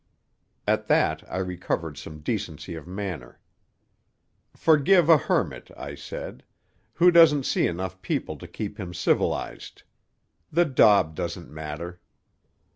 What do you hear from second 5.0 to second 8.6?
a hermit," I said, "who doesn't see enough people to